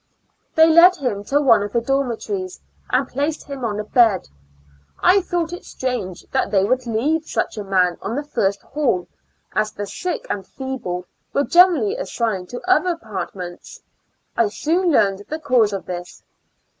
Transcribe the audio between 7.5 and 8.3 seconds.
a man on the